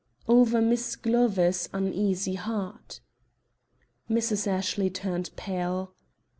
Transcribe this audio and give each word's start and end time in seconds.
"Over 0.27 0.63
Miss 0.63 0.95
Glover's 0.95 1.69
uneasy 1.73 2.33
heart." 2.33 3.01
Mrs. 4.09 4.47
Ashley 4.47 4.89
turned 4.89 5.29
pale. 5.35 5.93